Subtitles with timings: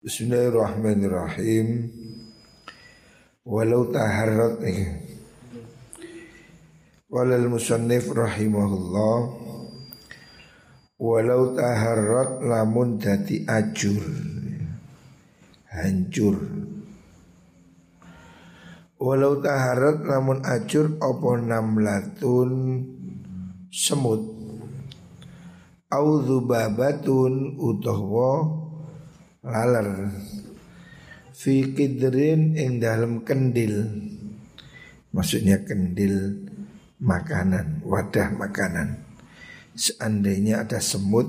[0.00, 1.92] Bismillahirrahmanirrahim.
[3.44, 4.80] Walau taharrat nih.
[7.12, 9.16] Walal musannif rahimahullah
[10.96, 14.00] Walau taharrat lamun dati ajur
[15.68, 16.48] Hancur
[18.96, 22.88] Walau taharrat lamun ajur Opo namlatun
[23.68, 24.24] semut
[25.92, 28.59] Au babatun utohwo
[29.44, 30.12] laler.
[31.32, 33.88] Fi kidrin ing dalam kendil.
[35.10, 36.46] Maksudnya kendil
[37.00, 39.00] makanan wadah makanan.
[39.72, 41.26] Seandainya ada semut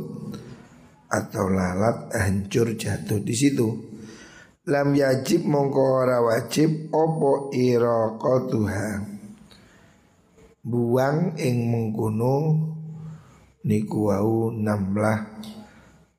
[1.07, 3.67] atau lalat hancur jatuh di situ.
[4.67, 9.09] Lam yajib mongko ora wajib opo iraqatuha?
[10.61, 12.38] Buang ing mengkuno
[13.66, 15.41] niku wau namlah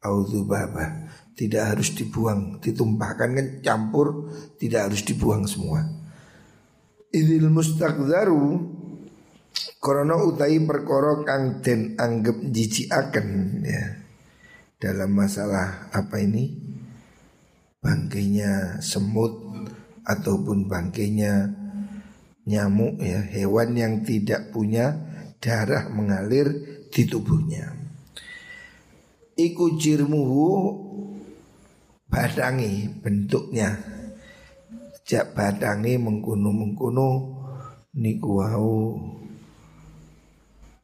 [0.02, 1.02] audzubabah
[1.42, 4.30] tidak harus dibuang, ditumpahkan kan campur,
[4.62, 5.83] tidak harus dibuang semua.
[7.11, 8.78] Idil mustakzaru
[9.83, 13.27] Korona utai perkara kang den anggap akan
[13.67, 13.98] ya
[14.78, 16.55] dalam masalah apa ini
[17.83, 19.42] bangkainya semut
[20.06, 21.50] ataupun bangkainya
[22.47, 24.95] nyamuk ya hewan yang tidak punya
[25.42, 26.55] darah mengalir
[26.95, 27.74] di tubuhnya.
[29.34, 30.47] Iku jirmuhu
[32.12, 33.72] badangi bentuknya.
[35.08, 37.08] Jak badangi mengkuno mengkuno
[37.96, 39.00] niku wau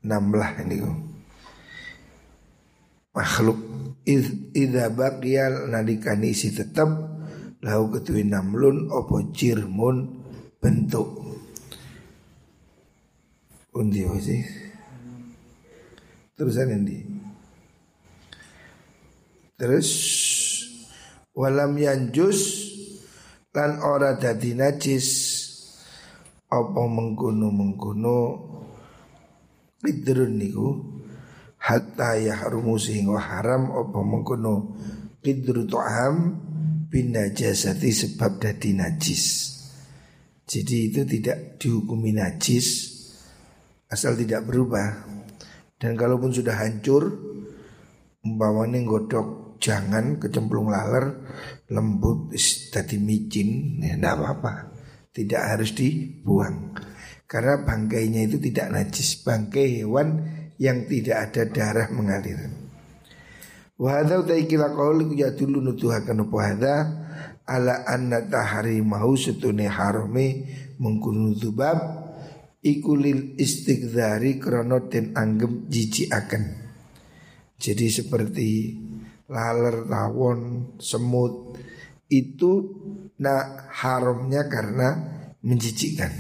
[0.09, 0.89] namlah niku.
[3.13, 3.61] Makhluk
[4.57, 6.89] idza baqiyal nalikani isi tetap
[7.61, 10.25] lau ketui namlun opo jirmun
[10.57, 11.29] bentuk.
[13.77, 14.43] Undi sih?
[16.35, 16.99] Terusan ini
[19.59, 19.91] terus
[21.39, 22.67] walam yanjus
[23.55, 25.09] lan ora dadi najis.
[26.49, 28.19] Apa mengkuno mengkuno
[29.85, 30.69] idrun niku
[31.61, 34.73] hatta yahrumu sehingga haram apa mengkuno
[35.21, 36.17] idru tu'am
[36.89, 39.25] bin najasati sebab dadi najis.
[40.49, 42.97] Jadi itu tidak dihukumi najis
[43.93, 45.05] asal tidak berubah.
[45.79, 47.13] Dan kalaupun sudah hancur
[48.25, 51.15] umpamanya godok jangan kecemplung laler
[51.71, 52.35] lembut
[52.73, 53.83] tadi micin.
[53.83, 54.55] Ya tidak apa-apa.
[55.13, 56.75] Tidak harus dibuang.
[57.29, 59.21] Karena bangkainya itu tidak najis.
[59.21, 60.09] Bangkai hewan
[60.57, 62.39] yang tidak ada darah mengalir.
[63.79, 66.77] Wahada utai kila kaulik ya dulu nutuhakan hadha
[67.47, 70.51] ala anna tahari mahu setune harome
[70.83, 71.79] mengkunu bab
[72.59, 76.67] ikulil istighzari krono den anggem jiji akan.
[77.59, 78.49] Jadi seperti
[79.29, 80.41] laler, tawon,
[80.81, 81.61] semut.
[82.09, 82.73] Itu
[83.21, 84.89] nah haramnya karena
[85.45, 86.13] menjijikkan.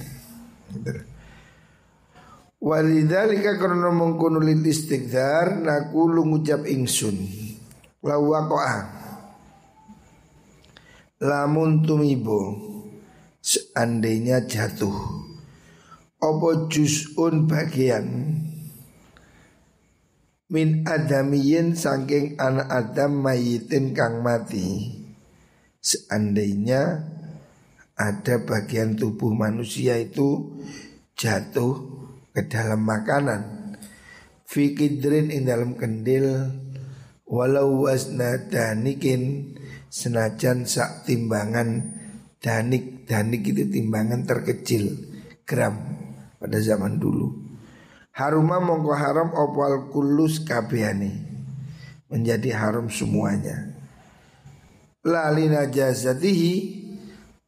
[2.59, 7.17] Walidhalika karena mengkono lil istighfar nakulu ngucap ingsun.
[8.05, 8.99] Lawaqa'a
[11.19, 12.55] lamun tumibo
[13.43, 14.95] seandainya jatuh.
[16.19, 18.07] Opo juz'un bagian
[20.49, 24.97] min adamiyin saking anak Adam mayitin kang mati.
[25.79, 27.05] Seandainya
[27.95, 30.59] ada bagian tubuh manusia itu
[31.15, 31.75] jatuh
[32.33, 33.77] ke dalam makanan.
[34.49, 36.49] Fikidrin in dalam kendil
[37.29, 39.53] walau wasna danikin
[39.93, 42.01] senajan sak timbangan
[42.41, 44.97] danik danik itu timbangan terkecil
[45.45, 45.77] gram
[46.41, 47.48] pada zaman dulu
[48.19, 51.23] Haruma mongko haram opal kulus kabehane
[52.11, 53.79] menjadi haram semuanya.
[55.07, 56.55] Lali najazatihi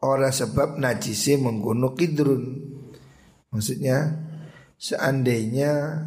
[0.06, 2.70] ora sebab najise mengkono kidrun.
[3.50, 4.14] Maksudnya
[4.78, 6.06] seandainya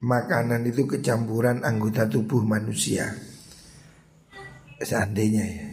[0.00, 3.12] makanan itu kecampuran anggota tubuh manusia.
[4.80, 5.68] Seandainya ya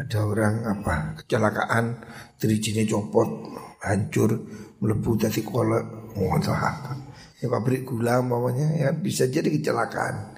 [0.00, 2.00] ada orang apa kecelakaan
[2.40, 3.28] terijine copot
[3.84, 4.32] hancur
[4.80, 5.84] melebu tadi kolak
[6.16, 7.09] oh, apa
[7.40, 10.36] ya pabrik gula umpamanya ya bisa jadi kecelakaan.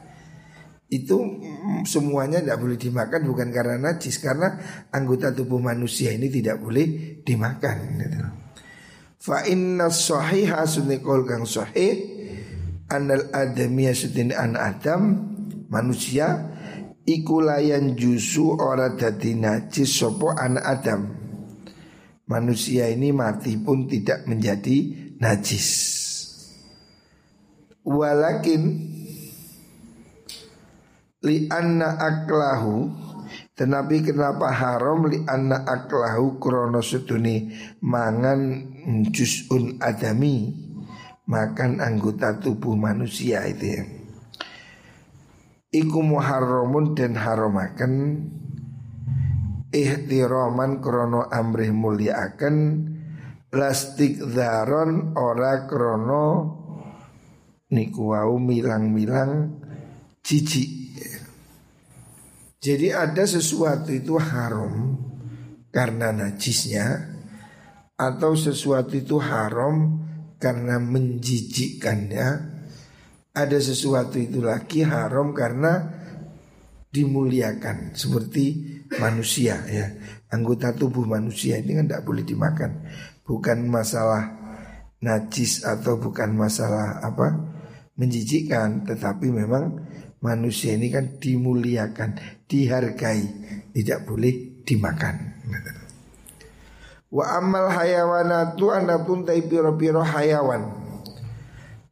[0.87, 4.55] Itu mm, semuanya tidak boleh dimakan bukan karena najis karena
[4.95, 8.19] anggota tubuh manusia ini tidak boleh dimakan gitu.
[9.23, 12.23] Fa inna sahiha sunikol kang sahih
[12.91, 15.33] anal adamiyah sutin an adam
[15.71, 16.53] manusia
[17.09, 21.03] ikulayan jusu ora dadi najis sopo anak adam.
[22.23, 26.02] Manusia ini mati pun tidak menjadi najis
[27.83, 28.63] Walakin
[31.23, 32.91] li anna aklahu
[33.53, 37.53] Tetapi kenapa haram li anna aklahu krono seduni
[37.85, 38.41] mangan
[39.13, 40.51] juz'un adami
[41.29, 43.83] makan anggota tubuh manusia itu ya.
[45.73, 47.93] Iku muharramun dan haramaken
[49.73, 51.73] ihtiraman krono amrih
[52.13, 52.57] akan
[53.53, 56.25] lastik daron ora krono
[57.73, 59.57] niku wau milang-milang
[60.21, 60.83] jijik
[62.63, 64.95] jadi ada sesuatu itu haram
[65.75, 67.11] karena najisnya
[67.99, 69.99] atau sesuatu itu haram
[70.39, 72.55] karena menjijikkannya.
[73.35, 75.91] Ada sesuatu itu lagi haram karena
[76.95, 79.87] dimuliakan seperti manusia ya.
[80.31, 82.87] Anggota tubuh manusia ini kan tidak boleh dimakan.
[83.27, 84.39] Bukan masalah
[85.03, 87.52] najis atau bukan masalah apa
[87.97, 89.79] menjijikkan, tetapi memang
[90.25, 92.17] manusia ini kan dimuliakan,
[92.49, 93.23] dihargai,
[93.77, 95.17] tidak boleh dimakan.
[97.13, 98.73] Wa amal hayawanatu
[99.05, 100.81] pun tai piro-piro hayawan.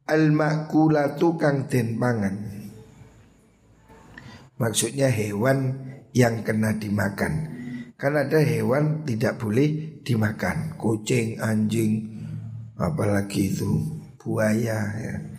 [0.09, 2.35] Al makulatu kang den pangan
[4.57, 5.77] Maksudnya hewan
[6.13, 7.33] yang kena dimakan.
[7.97, 10.77] Kan ada hewan tidak boleh dimakan.
[10.77, 12.05] Kucing, anjing,
[12.77, 15.30] apalagi itu buaya ya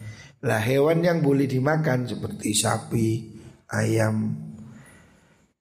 [0.43, 3.31] lah hewan yang boleh dimakan seperti sapi,
[3.71, 4.35] ayam.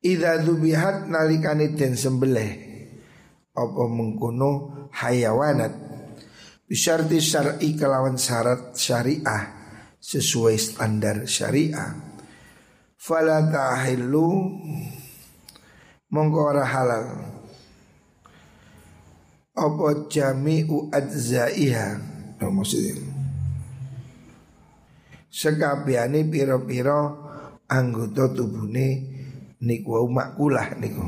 [0.02, 2.52] Idza dzubihat nalikane den sembelih.
[3.54, 5.94] Apa mengkono hayawanat?
[6.66, 9.44] Bisyarti syar'i kelawan syarat syariah
[10.02, 11.94] sesuai standar syariah.
[12.98, 14.30] Fala tahillu
[16.10, 17.06] mongko ora halal.
[19.54, 21.88] Apa jami'u adzaiha?
[22.42, 23.11] Maksudnya
[25.32, 27.16] sekabiane pira-pira
[27.72, 28.88] anggota tubune
[29.64, 31.08] niku wau makulah niku.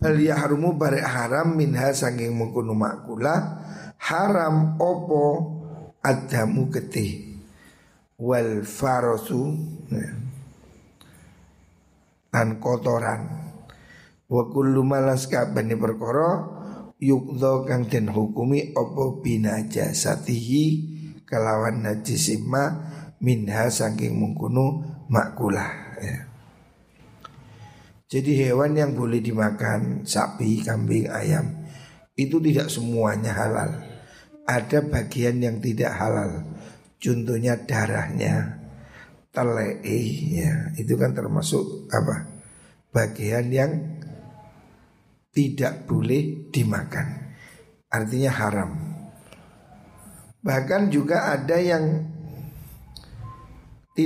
[0.00, 3.60] Bal yahrumu barek haram minha saking mengkono makulah
[4.00, 5.24] haram opo
[6.00, 7.36] adamu getih.
[8.16, 9.58] Wal farosu
[12.30, 13.20] dan kotoran.
[14.30, 16.46] Wa kullu malas kabane perkara
[17.00, 20.64] yukdo kang den hukumi opo binajasatihi
[21.24, 22.89] kelawan najisima
[23.20, 24.82] minha saking mengkuno
[25.12, 26.18] makulah ya.
[28.10, 31.60] Jadi hewan yang boleh dimakan sapi, kambing, ayam
[32.18, 33.70] itu tidak semuanya halal.
[34.44, 36.42] Ada bagian yang tidak halal.
[37.00, 38.60] Contohnya darahnya,
[39.32, 42.28] telei ya, itu kan termasuk apa?
[42.90, 43.72] Bagian yang
[45.30, 47.30] tidak boleh dimakan.
[47.88, 48.70] Artinya haram.
[50.42, 52.10] Bahkan juga ada yang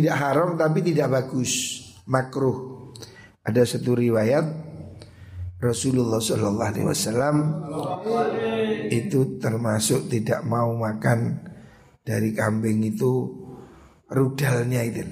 [0.00, 2.90] tidak haram tapi tidak bagus, makruh.
[3.44, 4.46] Ada satu riwayat
[5.60, 7.36] Rasulullah Shallallahu Alaihi Wasallam
[8.92, 11.40] itu termasuk tidak mau makan
[12.04, 13.32] dari kambing itu
[14.12, 15.04] rudalnya itu,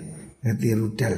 [0.44, 1.14] ngerti rudal,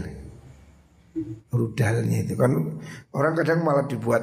[1.51, 2.35] rudalnya itu.
[2.39, 4.23] Kan orang kadang malah dibuat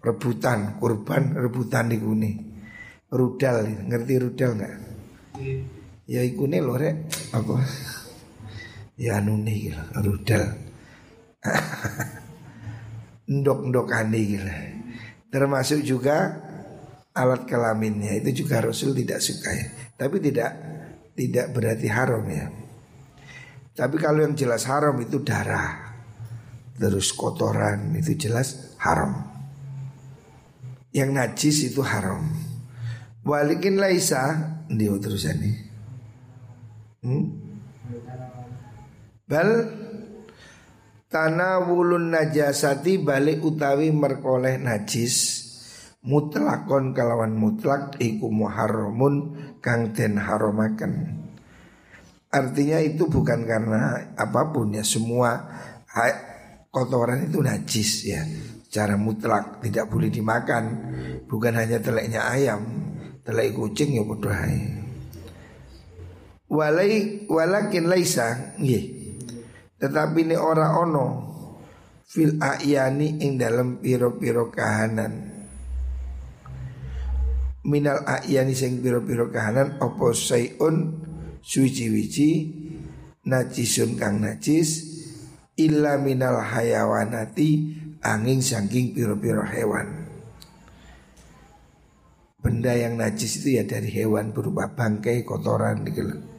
[0.00, 2.32] rebutan, kurban rebutan di kuni,
[3.12, 4.74] rudal, ngerti rudal nggak?
[6.08, 7.56] Ya ikune loh rek, apa?
[8.96, 10.44] Ya nuni gitu, rudal
[13.32, 14.52] ndok-ndok aneh gitu.
[15.32, 16.38] termasuk juga
[17.16, 18.20] alat kelaminnya.
[18.20, 19.66] Itu juga Rasul tidak suka ya.
[19.96, 20.50] Tapi tidak
[21.16, 22.46] tidak berarti haram ya.
[23.72, 25.96] Tapi kalau yang jelas haram itu darah.
[26.76, 29.28] Terus kotoran itu jelas haram.
[30.92, 32.28] Yang najis itu haram.
[33.24, 35.56] Walikin laisa dia terusan nih
[37.06, 37.24] hmm?
[39.32, 39.64] Bal
[41.08, 45.40] tanawulun najasati balik utawi merkoleh najis
[46.04, 49.32] mutlakon kalawan mutlak iku muharramun
[49.64, 51.24] kang den haromaken.
[52.28, 55.48] Artinya itu bukan karena apa pun ya semua
[56.68, 58.28] kotoran itu najis ya.
[58.68, 60.64] Cara mutlak tidak boleh dimakan.
[61.24, 62.60] Bukan hanya teleknya ayam,
[63.24, 64.32] telek kucing ya bodoh
[66.52, 68.91] Walai walakin laisa nggih
[69.82, 71.06] tetapi ini ora ono
[72.06, 75.34] fil ayani ing dalam piro-piro kahanan.
[77.66, 81.02] Minal ayani sing piro-piro kahanan opo sayun
[81.42, 82.30] suci-wici
[83.26, 84.86] najisun kang najis
[85.58, 87.50] illa minal hayawanati
[88.06, 90.06] angin saking piro-piro hewan.
[92.38, 96.31] Benda yang najis itu ya dari hewan berupa bangkai, kotoran gitu.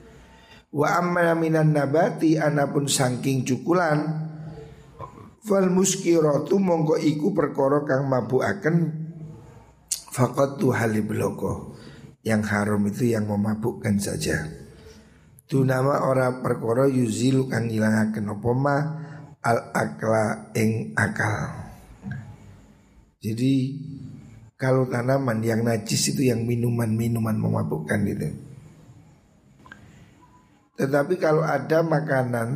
[0.74, 4.24] Wa amma minan nabati anapun saking cukulan
[5.44, 8.76] Fal muskiratu mongko iku perkara kang mabukaken
[9.92, 11.76] faqat tu halibloko.
[12.24, 14.48] Yang haram itu yang memabukkan saja.
[15.44, 18.78] Tu nama ora perkara yuzilu kang ilangaken apa ma
[19.44, 21.68] al akla ing akal.
[23.20, 23.54] Jadi
[24.56, 28.32] kalau tanaman yang najis itu yang minuman-minuman memabukkan itu.
[30.74, 32.50] Tetapi kalau ada makanan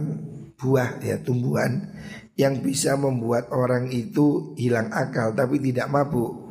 [0.58, 1.94] buah ya tumbuhan
[2.34, 6.50] yang bisa membuat orang itu hilang akal tapi tidak mabuk.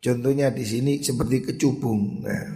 [0.00, 2.24] Contohnya di sini seperti kecubung.
[2.24, 2.48] Nah,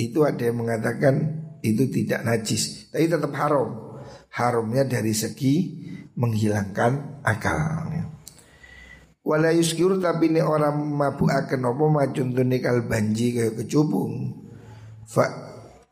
[0.00, 1.14] itu ada yang mengatakan
[1.60, 4.00] itu tidak najis, tapi tetap haram.
[4.32, 5.84] Haramnya dari segi
[6.16, 7.92] menghilangkan akal.
[9.22, 14.34] Wala yuskiru tapi ini orang mabuk akan apa ma contohnya kal banji kayak kecubung.
[15.06, 15.30] Fa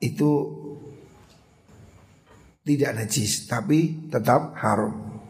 [0.03, 0.60] itu
[2.65, 5.25] tidak najis tapi tetap haram.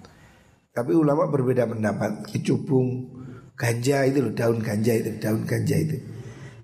[0.70, 2.30] Tapi ulama berbeda pendapat.
[2.30, 3.10] Kecubung
[3.58, 5.98] ganja itu loh daun ganja itu daun ganja itu.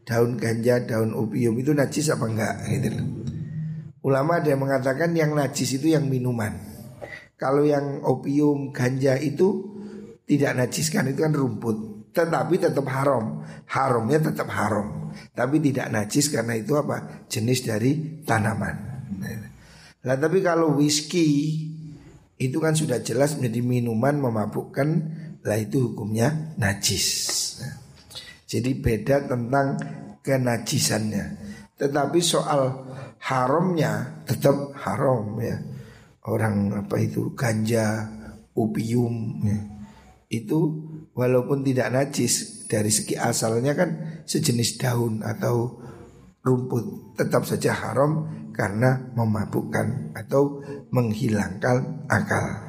[0.07, 3.07] Daun ganja, daun opium itu najis apa enggak gitu loh.
[4.07, 6.55] Ulama ada yang mengatakan yang najis itu yang minuman.
[7.35, 9.67] Kalau yang opium, ganja itu
[10.31, 12.09] tidak najis kan itu kan rumput.
[12.15, 13.43] Tetapi tetap haram.
[13.67, 15.11] Haramnya tetap haram.
[15.35, 17.27] Tapi tidak najis karena itu apa?
[17.27, 18.77] Jenis dari tanaman.
[19.21, 19.56] Nah,
[20.15, 21.59] tapi kalau whisky
[22.39, 24.89] itu kan sudah jelas menjadi minuman memabukkan,
[25.43, 27.07] lah itu hukumnya najis.
[27.59, 27.75] Nah,
[28.47, 29.81] jadi beda tentang
[30.23, 31.25] kenajisannya.
[31.75, 32.87] Tetapi soal
[33.19, 35.59] haramnya tetap haram ya.
[36.27, 38.07] Orang apa itu ganja,
[38.55, 39.59] opium ya.
[40.27, 45.79] Itu walaupun tidak najis dari segi asalnya kan sejenis daun atau
[46.43, 52.67] rumput tetap saja haram karena memabukkan atau menghilangkan akal.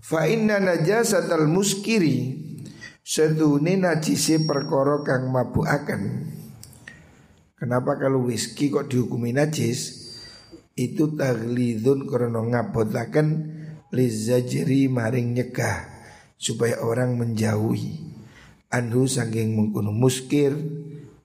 [0.00, 2.40] Fa inna najasatal muskiri
[3.04, 6.32] sedune najisi perkara kang mabukaken.
[7.60, 10.08] Kenapa kalau whisky kok dihukumi najis?
[10.72, 13.28] Itu taglidun karena ngabotaken
[13.92, 15.84] lizajri maring nyegah
[16.40, 18.10] supaya orang menjauhi
[18.70, 20.54] anhu saking mengkuno muskir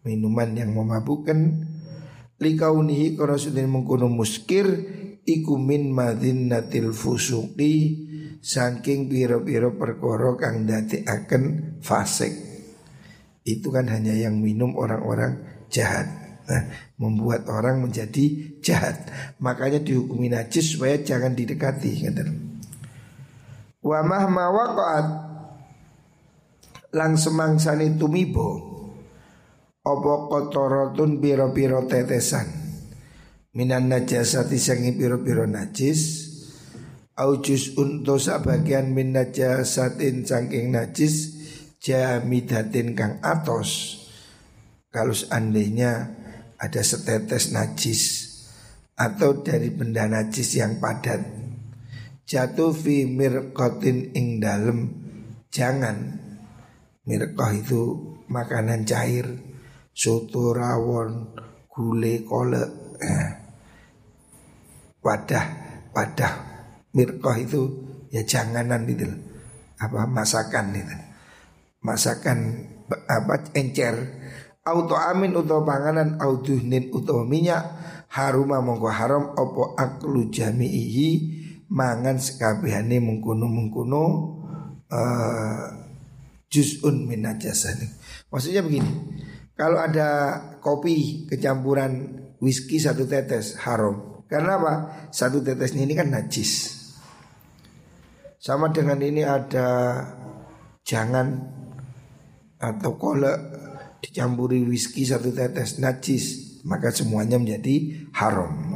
[0.01, 1.69] minuman yang memabukkan
[2.41, 4.67] likaunihi karena sudah mengkuno muskir
[5.23, 7.73] iku min madinnatil fusuqi
[8.43, 11.43] saking piro-piro perkara kang akan
[11.81, 12.33] fasik.
[13.45, 16.25] Itu kan hanya yang minum orang-orang jahat.
[16.45, 16.61] Nah,
[17.01, 19.09] membuat orang menjadi jahat.
[19.41, 22.05] Makanya dihukumi najis supaya jangan didekati
[23.85, 25.07] wa mahma waqa'at
[26.97, 28.74] lang semangsani tumibo
[29.85, 32.49] Opo kotorotun biro-biro tetesan?
[33.53, 36.25] Minan najasati sangi biro-biro najis.
[37.13, 41.37] Aujus untuk sebagian min najasatin sangking najis
[41.77, 44.01] Jamidatin kang atos.
[44.89, 46.17] Kalau seandainya
[46.57, 48.01] ada setetes najis
[48.97, 51.21] Atau dari benda najis yang padat.
[52.25, 54.89] Jatuh fi mirkotin ing dalem.
[55.53, 56.25] Jangan.
[57.05, 57.81] Mirkoh itu
[58.33, 59.53] makanan cair
[59.95, 61.31] soto rawon,
[61.71, 63.29] gule kolek, eh,
[65.05, 65.45] wadah,
[65.95, 66.33] wadah
[66.91, 67.61] mirkoh itu
[68.11, 69.07] ya janganan itu
[69.79, 70.95] apa masakan itu.
[71.79, 72.37] Masakan
[73.07, 73.95] apa encer.
[74.65, 77.63] Auto amin atau panganan auduhnin atau minyak.
[78.09, 81.41] Haruma mongko haram opo aklu jami'ihi.
[81.69, 84.03] Mangan sekabehane mengkuno mengkuno
[84.89, 85.65] uh,
[86.49, 87.89] juz'un min najasani
[88.31, 88.91] maksudnya begini
[89.55, 94.27] kalau ada kopi kecampuran whisky satu tetes haram.
[94.27, 94.73] Karena apa?
[95.15, 96.75] Satu tetesnya ini kan najis.
[98.35, 100.03] Sama dengan ini ada
[100.83, 101.55] jangan
[102.59, 103.39] atau kolak
[104.03, 108.75] dicampuri whisky satu tetes najis, maka semuanya menjadi haram.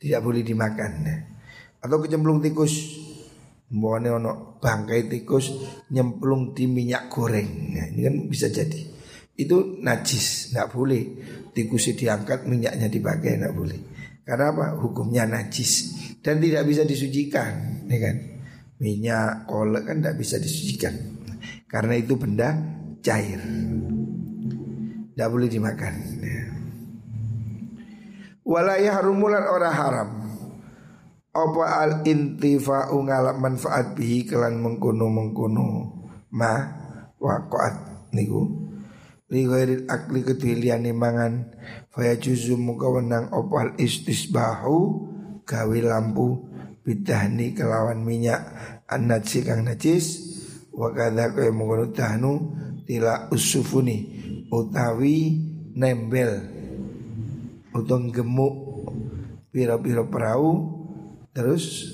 [0.00, 0.92] Tidak boleh dimakan.
[1.84, 3.04] Atau kecemplung tikus
[3.74, 5.50] Mbone ono bangkai tikus
[5.90, 7.74] nyemplung di minyak goreng.
[7.74, 8.93] Nah, ini kan bisa jadi
[9.34, 11.04] itu najis, nggak boleh.
[11.54, 13.80] Tikusnya diangkat, minyaknya dipakai, nggak boleh.
[14.24, 14.66] Karena apa?
[14.80, 18.16] Hukumnya najis dan tidak bisa disucikan, ya kan?
[18.80, 21.14] Minyak kolek kan tidak bisa disucikan
[21.74, 22.54] karena itu benda
[23.02, 23.42] cair,
[25.10, 25.94] tidak boleh dimakan.
[28.44, 30.10] Walaya harumulan orang haram.
[31.34, 35.66] Apa al intifa'u ngalap manfaat bihi kelan mengkuno mengkuno
[36.30, 36.54] ma
[37.18, 38.63] waqat niku
[39.32, 41.54] li ghairil akli kediliane mangan.
[41.94, 45.08] Faya juzu muka wenang opal istisbahu?
[45.44, 46.42] Gawe lampu
[46.84, 48.42] bidahni kelawan minyak.
[48.90, 50.06] An-najis kang najis.
[50.74, 52.32] Wa kadza kaya mengkono dahnu
[52.84, 53.98] tila usufuni.
[54.50, 55.40] Utawi
[55.72, 56.50] nembel.
[57.72, 58.54] Utawa gemuk
[59.54, 60.50] pira-pira perahu.
[61.34, 61.90] Terus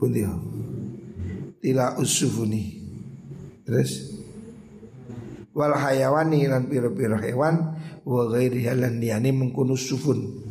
[0.00, 0.24] pundi
[1.60, 2.80] tila usufuni.
[3.68, 4.17] Terus
[5.58, 7.74] wal hayawani lan pira-pira hewan
[8.06, 10.46] wa ghairi halan liyane mengkono sufun.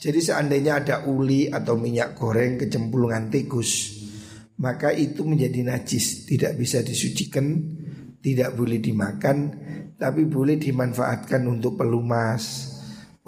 [0.00, 4.00] Jadi seandainya ada uli atau minyak goreng kecemplungan tikus
[4.56, 7.52] Maka itu menjadi najis Tidak bisa disucikan
[8.16, 9.36] Tidak boleh dimakan
[10.00, 12.72] Tapi boleh dimanfaatkan untuk pelumas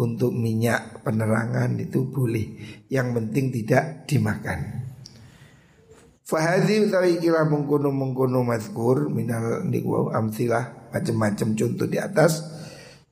[0.00, 2.46] Untuk minyak penerangan itu boleh.
[2.88, 4.81] Yang penting tidak dimakan
[6.32, 12.40] Fahadi utawi kila mengkono mengkono mazkur minal niku amsilah macam-macam contoh di atas.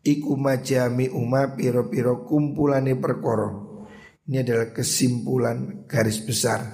[0.01, 3.85] Iku majami uma piro-piro kumpulane perkoro
[4.25, 6.65] Ini adalah kesimpulan garis besar.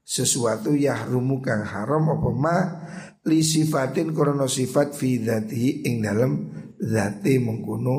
[0.00, 2.56] Sesuatu yahrumu kang haram apa ma?
[3.28, 6.32] Li sifatin korono sifat fi dhatihi ing dalam
[6.80, 7.96] dhati mengkuno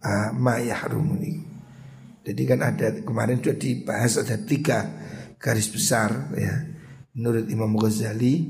[0.00, 1.32] uh, ma yahrumu ini
[2.24, 4.78] Jadi kan ada kemarin sudah dibahas ada tiga
[5.36, 6.71] garis besar ya
[7.12, 8.48] Menurut Imam Ghazali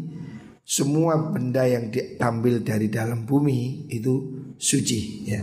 [0.63, 5.43] Semua benda yang diambil dari dalam bumi itu suci ya.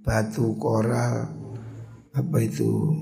[0.00, 1.28] Batu, koral,
[2.12, 2.92] apa itu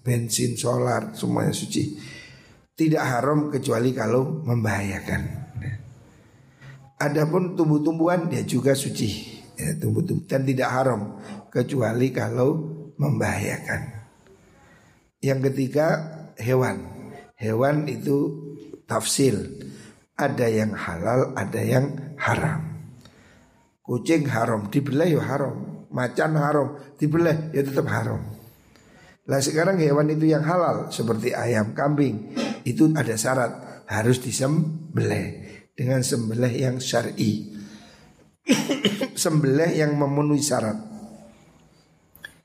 [0.00, 2.00] bensin, solar, semuanya suci.
[2.74, 5.22] Tidak haram kecuali kalau membahayakan.
[5.60, 5.74] Ya.
[7.00, 11.00] Adapun tumbuh-tumbuhan dia juga suci, ya, tumbuh-tumbuh dan tidak haram
[11.52, 12.60] kecuali kalau
[12.96, 14.04] membahayakan.
[15.24, 15.86] Yang ketiga
[16.36, 16.92] hewan.
[17.40, 18.43] Hewan itu
[18.88, 19.64] tafsil.
[20.14, 22.62] Ada yang halal, ada yang haram.
[23.82, 25.86] Kucing haram, dibelah ya haram.
[25.90, 28.22] Macan haram, dibelah ya tetap haram.
[29.24, 32.36] Lah sekarang hewan itu yang halal seperti ayam, kambing
[32.68, 37.52] itu ada syarat harus disembelih dengan sembelih yang syar'i.
[39.24, 40.76] sembelih yang memenuhi syarat.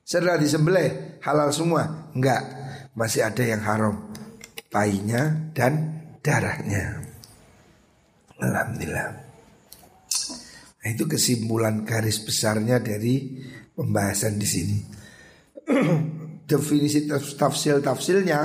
[0.00, 2.10] Setelah disembelih halal semua?
[2.16, 2.42] Enggak,
[2.96, 4.10] masih ada yang haram.
[4.72, 7.00] Painya dan darahnya.
[8.40, 9.08] Alhamdulillah.
[10.80, 13.44] Nah, itu kesimpulan garis besarnya dari
[13.76, 14.78] pembahasan di sini.
[16.50, 17.04] Definisi
[17.36, 18.40] tafsil tafsilnya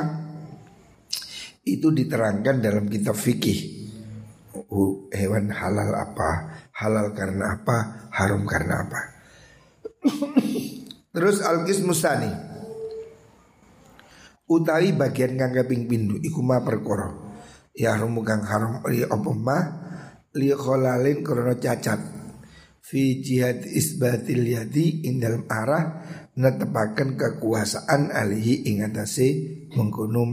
[1.63, 3.87] itu diterangkan dalam kitab fikih.
[5.15, 6.31] Hewan halal apa,
[6.75, 9.01] halal karena apa, haram karena apa.
[11.15, 12.55] Terus alkis mustani
[14.45, 16.45] utawi bagian kang kaping pindu iku
[17.75, 18.81] ya haram kang haram.
[18.87, 19.59] Li apa ma
[20.33, 21.99] li kholalin krana cacat.
[22.85, 26.05] Fi jihad isbatil yadi ing dalam arah
[26.37, 29.27] netepaken kekuasaan alihi ing atase
[29.75, 30.23] mengkono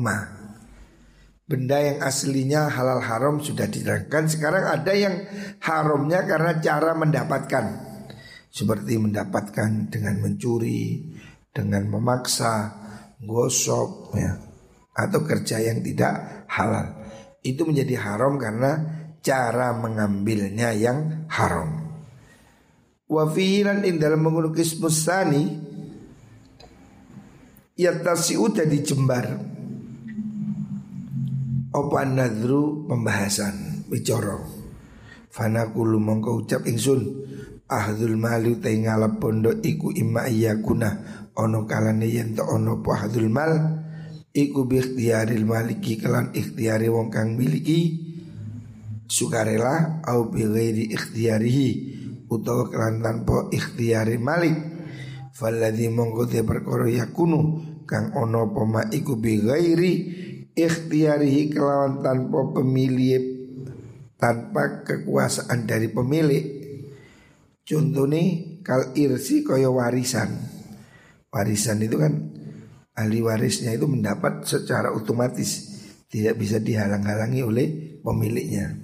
[1.42, 4.24] Benda yang aslinya halal haram sudah diterangkan.
[4.31, 5.26] Sekarang ada yang
[5.61, 7.92] haramnya karena cara mendapatkan.
[8.52, 11.00] Seperti mendapatkan dengan mencuri
[11.48, 12.68] Dengan memaksa
[13.24, 14.37] Gosok ya
[14.92, 17.01] Atau kerja yang tidak halal
[17.42, 21.83] Itu menjadi haram karena cara mengambilnya yang haram.
[23.11, 25.70] Wa fihilan ing dalam mengulukis musani
[27.72, 29.26] Yatasi'u jadi jembar.
[31.72, 34.44] Apa nadru pembahasan Bicoro
[35.33, 37.00] Fanakulu mongko ucap ingsun
[37.64, 43.33] Ahdul mali utai ngalap pondok iku imma iyakuna Ono kalane yen to ono po ahdul
[43.33, 43.71] mal
[44.33, 48.12] Iku biikhtiaril maliki kelan ikhtiari wong kang miliki
[49.05, 51.68] Sukarela au bi ghairi ikhtiarihi
[52.33, 54.57] utawa kelan tanpa ikhtiari malik.
[55.37, 59.37] Faladhi mongko te perkara yakunu kang ono poma iku bi
[60.57, 63.21] ikhtiarihi kelawan tanpa pemilih
[64.16, 66.45] tanpa kekuasaan dari pemilik.
[67.68, 68.23] Contohnya
[68.64, 70.40] kal irsi kaya warisan.
[71.29, 72.33] Warisan itu kan
[72.92, 75.81] ahli warisnya itu mendapat secara otomatis
[76.12, 77.66] tidak bisa dihalang-halangi oleh
[78.05, 78.76] pemiliknya.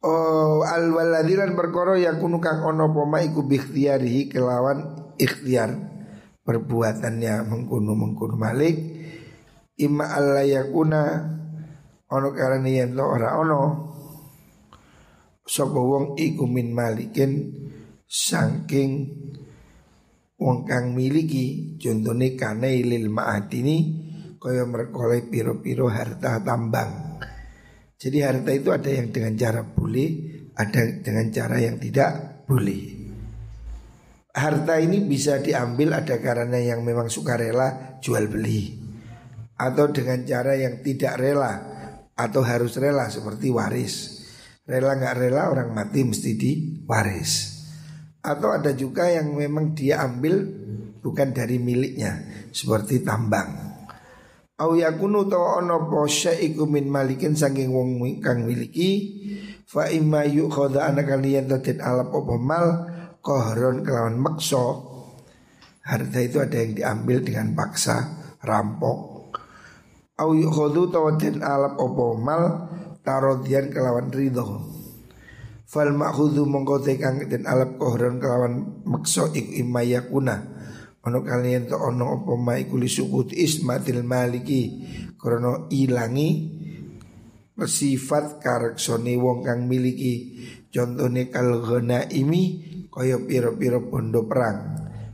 [0.00, 5.92] Oh al waladilan perkara yakunu kang ono poma iku bikhtiarihi kelawan ikhtiar.
[6.40, 8.80] Perbuatannya mengkuno mengkuno malik.
[9.76, 11.02] Imma alla yakuna
[12.10, 13.60] ono karena yen ora ono
[15.44, 17.52] sapa wong iku min malikin
[18.08, 18.90] saking
[20.40, 23.76] wong kang miliki contone kane lil ma'adini
[24.40, 27.10] kaya merkoleh piro-piro harta tambang
[28.00, 30.08] jadi harta itu ada yang dengan cara boleh,
[30.56, 32.96] ada dengan cara yang tidak boleh.
[34.32, 38.80] Harta ini bisa diambil ada karena yang memang sukarela jual beli.
[39.60, 41.52] atau dengan cara yang tidak rela
[42.16, 44.24] atau harus rela seperti waris.
[44.64, 47.59] Rela nggak rela orang mati mesti diwaris.
[48.20, 50.44] Atau ada juga yang memang dia ambil
[51.00, 52.20] bukan dari miliknya
[52.52, 53.70] seperti tambang.
[54.60, 56.04] Au yakunu ta ana apa
[56.36, 59.16] iku min malikin saking wong kang miliki
[59.64, 62.66] fa imma yukhadha ana kaliyan tatin alap apa mal
[63.24, 64.84] kohron kelawan makso
[65.80, 68.04] harta itu ada yang diambil dengan paksa
[68.44, 69.32] rampok.
[70.20, 72.42] Au yukhadhu tawatin alap apa mal
[73.00, 74.69] tarodian kelawan ridho
[75.70, 80.36] fal ma'khudhu mongko kang den alap kohron kelawan makso iku imma yakuna.
[81.06, 84.82] Ono kalian to ono apa ma iku lisukut ismatil maliki.
[85.14, 86.58] Krono ilangi
[87.54, 90.42] sifat kareksone wong kang miliki.
[90.74, 91.62] Contohnya kal
[92.10, 92.42] imi
[92.90, 94.58] koyo piro-piro bondo perang.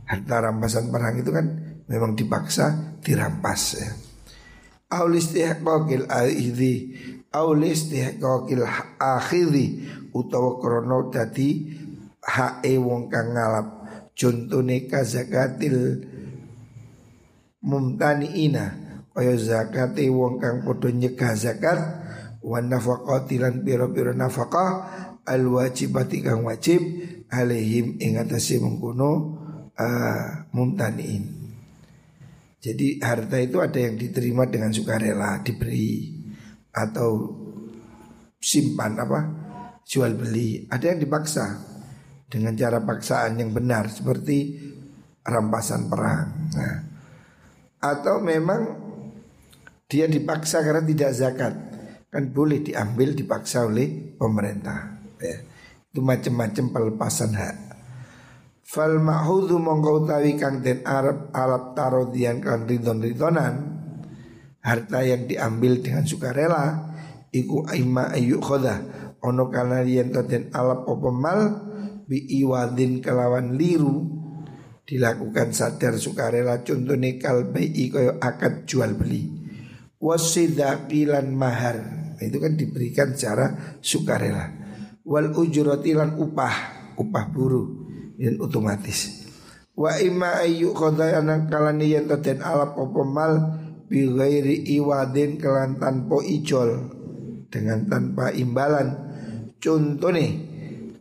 [0.09, 1.45] Harta rampasan perang itu kan
[1.85, 3.89] memang dipaksa dirampas ya.
[4.87, 6.75] Aulis kokil akhidhi
[7.37, 8.65] aulis kokil
[8.97, 11.77] akhidhi utawa krono dadi
[12.25, 13.67] hae wong kang ngalap.
[14.17, 16.01] Contohnya kazakatil
[17.61, 18.65] mumtaniina.
[19.13, 21.79] Kaya zakate wong kang padha nyegah zakat
[22.41, 24.69] wa nafaqati lan pira-pira nafaqah
[25.25, 26.81] al wajibati kang wajib
[27.33, 29.11] alaihim ing atase mengkono
[29.73, 30.45] uh.
[32.57, 36.16] Jadi harta itu ada yang diterima dengan sukarela diberi
[36.77, 37.33] atau
[38.37, 39.19] simpan apa
[39.87, 41.57] jual beli, ada yang dipaksa
[42.29, 44.59] dengan cara paksaan yang benar seperti
[45.25, 46.27] rampasan perang.
[46.53, 46.75] Nah,
[47.81, 48.61] atau memang
[49.87, 51.53] dia dipaksa karena tidak zakat
[52.11, 54.99] kan boleh diambil dipaksa oleh pemerintah.
[55.23, 55.37] Ya.
[55.87, 57.55] Itu macam-macam pelepasan hak.
[58.67, 63.55] Fal ma'hudhu mongkau tawi kang den Arab alap tarodian kang ridon ridonan
[64.67, 66.91] harta yang diambil dengan sukarela
[67.31, 68.83] iku aima ayu khoda
[69.23, 71.63] ono kana yen den alap opomal
[72.03, 74.17] bi iwadin kelawan liru
[74.87, 76.63] dilakukan sadar sukarela.
[76.63, 79.27] Contohnya kalbai koyo akad jual beli.
[79.99, 81.77] Wasidakilan mahar.
[82.17, 84.49] Itu kan diberikan secara sukarela.
[85.03, 86.55] Wal ujrotilan upah
[86.97, 87.67] upah buruh
[88.17, 89.27] dan otomatis.
[89.77, 96.91] Wa ima ayu anak kalani yang taden alap opomal bi ghairi iwadin kelan tanpa ijol
[97.47, 98.93] dengan tanpa imbalan
[99.57, 100.47] contohnya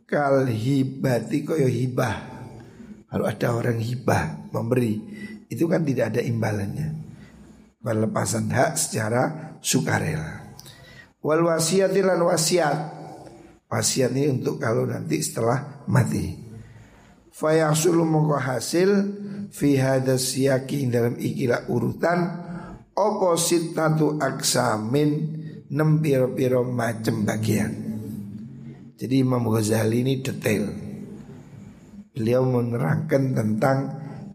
[0.07, 2.38] kal hibati koyo hibah.
[3.07, 4.99] Kalau ada orang hibah memberi
[5.51, 6.88] itu kan tidak ada imbalannya.
[7.83, 9.22] Pelepasan hak secara
[9.62, 10.59] sukarela.
[11.22, 12.79] Wal wasiat wasiat.
[13.66, 16.46] Wasiat ini untuk kalau nanti setelah mati.
[17.35, 18.90] Fayasulu mongko hasil
[19.51, 22.45] fi hadas siyaki dalam ikilah urutan
[22.96, 25.11] oposit tatu aksamin
[25.68, 27.72] nem piro-piro macem bagian.
[28.96, 30.64] Jadi Imam Ghazali ini detail.
[32.16, 33.78] Beliau menerangkan tentang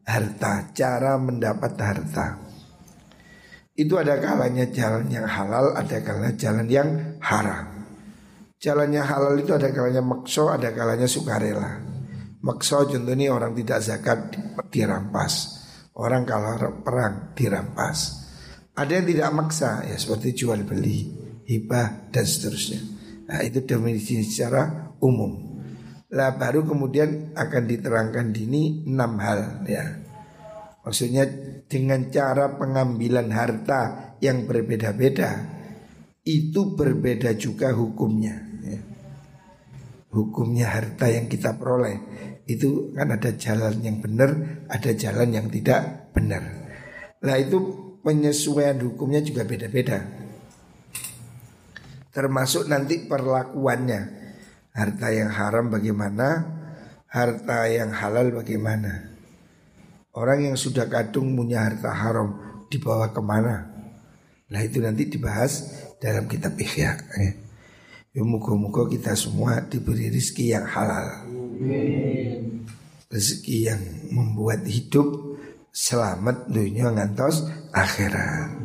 [0.06, 2.38] harta, cara mendapat harta.
[3.74, 7.66] Itu ada kalanya jalan yang halal, ada kalanya jalan yang haram.
[8.62, 11.82] Jalannya halal itu ada kalanya makso, ada kalanya sukarela.
[12.46, 14.20] Makso contohnya orang tidak zakat
[14.70, 15.58] dirampas.
[15.98, 16.54] Orang kalau
[16.86, 18.21] perang dirampas.
[18.72, 21.12] Ada yang tidak maksa ya seperti jual beli,
[21.44, 22.82] hibah dan seterusnya.
[23.28, 25.60] Nah itu definisi secara umum.
[26.12, 29.84] Lah baru kemudian akan diterangkan dini enam hal ya.
[30.82, 31.28] Maksudnya
[31.68, 35.60] dengan cara pengambilan harta yang berbeda-beda
[36.24, 38.36] itu berbeda juga hukumnya.
[38.64, 38.80] Ya.
[40.12, 42.00] Hukumnya harta yang kita peroleh
[42.48, 46.44] itu kan ada jalan yang benar, ada jalan yang tidak benar.
[47.24, 50.04] Nah itu penyesuaian hukumnya juga beda-beda.
[52.12, 54.22] Termasuk nanti perlakuannya.
[54.72, 56.48] Harta yang haram bagaimana?
[57.08, 59.12] Harta yang halal bagaimana?
[60.12, 63.68] Orang yang sudah kadung punya harta haram Dibawa ke mana?
[64.48, 65.68] Nah itu nanti dibahas
[66.00, 67.32] dalam kitab ikhya ya.
[68.12, 71.28] Ya muka-muka kita semua diberi rezeki yang halal.
[73.12, 75.31] Rezeki yang membuat hidup
[75.72, 78.60] selamat dunia ngantos akhirat